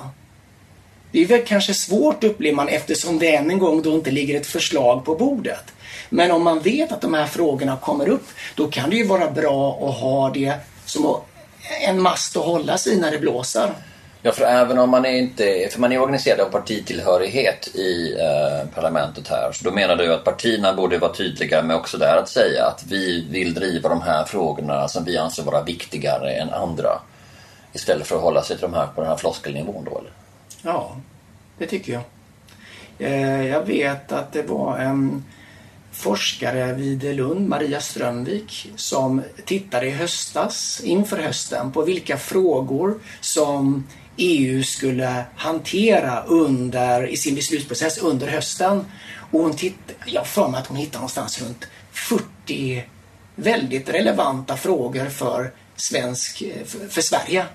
[1.12, 4.40] Det är väl kanske svårt upplever man eftersom det än en gång då inte ligger
[4.40, 5.64] ett förslag på bordet.
[6.08, 9.30] Men om man vet att de här frågorna kommer upp, då kan det ju vara
[9.30, 10.52] bra att ha det
[10.84, 11.16] som
[11.86, 13.72] en mast att hålla sig när det blåser.
[14.22, 18.68] Ja, för även om man är inte, för man är organiserad av partitillhörighet i eh,
[18.74, 22.28] parlamentet här, så då menar du att partierna borde vara tydliga med också där att
[22.28, 27.00] säga att vi vill driva de här frågorna som vi anser vara viktigare än andra.
[27.72, 30.12] Istället för att hålla sig till de här på den här floskelnivån då eller?
[30.62, 30.96] Ja,
[31.58, 32.02] det tycker jag.
[32.98, 35.24] Eh, jag vet att det var en
[35.92, 43.86] forskare vid Lund, Maria Strömvik, som tittade i höstas, inför hösten, på vilka frågor som
[44.16, 48.84] EU skulle hantera under, i sin beslutsprocess under hösten.
[49.30, 52.84] Och hon titt, jag för mig att hon hittade någonstans runt 40
[53.34, 57.46] väldigt relevanta frågor för, svensk, eh, för, för Sverige.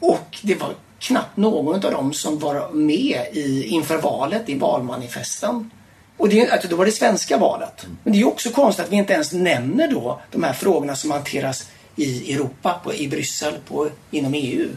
[0.00, 0.74] Och det var
[1.06, 5.70] knappt någon av dem som var med i, inför valet i valmanifesten.
[6.16, 7.86] Och det, alltså då var det svenska valet.
[8.02, 11.10] Men det är också konstigt att vi inte ens nämner då de här frågorna som
[11.10, 14.68] hanteras i Europa, på, i Bryssel, på, inom EU.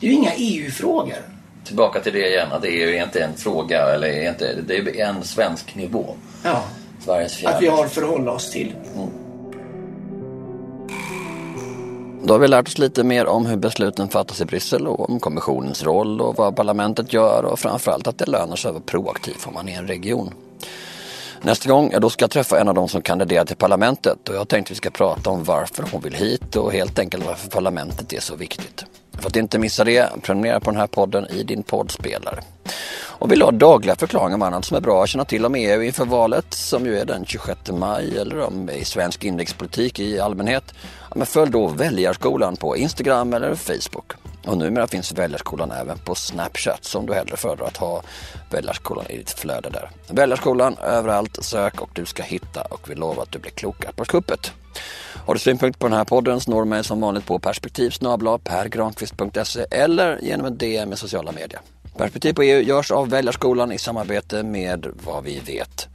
[0.00, 1.18] Det är ju inga EU-frågor.
[1.64, 5.24] Tillbaka till det igen, att det är inte en fråga, eller inte, det är en
[5.24, 6.14] svensk nivå.
[6.42, 6.64] Ja.
[7.04, 7.56] Sveriges fjärde.
[7.56, 8.74] Att vi har att förhålla oss till.
[8.94, 9.25] Mm.
[12.26, 15.20] Då har vi lärt oss lite mer om hur besluten fattas i Bryssel och om
[15.20, 19.36] kommissionens roll och vad parlamentet gör och framförallt att det lönar sig att vara proaktiv
[19.44, 20.34] om man är en region.
[21.42, 24.34] Nästa gång, ja, då ska jag träffa en av dem som kandiderar till parlamentet och
[24.34, 28.12] jag tänkte vi ska prata om varför hon vill hit och helt enkelt varför parlamentet
[28.12, 28.84] är så viktigt.
[29.20, 32.40] För att inte missa det, prenumerera på den här podden i din poddspelare.
[33.18, 35.54] Och vill du ha dagliga förklaringar om annat som är bra att känna till om
[35.54, 40.20] EU inför valet som ju är den 26 maj eller om i svensk inrikespolitik i
[40.20, 40.74] allmänhet.
[41.10, 44.12] Ja, men följ då Väljarskolan på Instagram eller Facebook.
[44.46, 48.02] Och numera finns Väljarskolan även på Snapchat som du hellre föredrar att ha
[48.50, 49.90] Väljarskolan i ditt flöde där.
[50.08, 54.04] Väljarskolan överallt, sök och du ska hitta och vi lovar att du blir klokare på
[54.04, 54.52] kuppet.
[55.26, 57.90] Har du synpunkter på den här podden så når du mig som vanligt på perspektiv
[58.44, 61.60] pergranqvist.se eller genom en DM i sociala medier.
[61.96, 65.88] Perspektiv på EU görs av Väljarskolan i samarbete med Vad vi vet.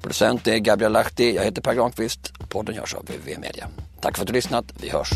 [0.00, 2.32] Producent är Gabriel Lahti, jag heter Per Granqvist.
[2.48, 3.68] Podden görs av VV Media.
[4.00, 5.10] Tack för att du lyssnat, vi hörs.